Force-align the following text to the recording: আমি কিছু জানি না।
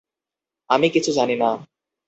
আমি 0.69 0.87
কিছু 0.89 1.11
জানি 1.11 1.35
না। 1.35 1.49